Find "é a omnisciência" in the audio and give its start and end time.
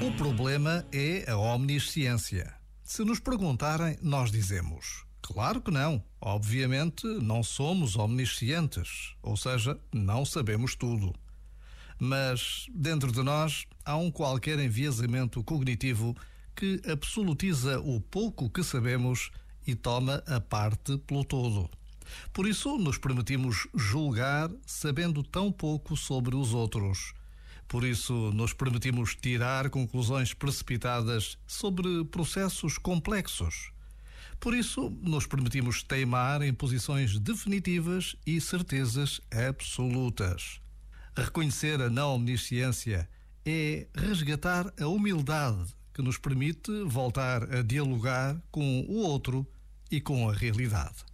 0.92-2.54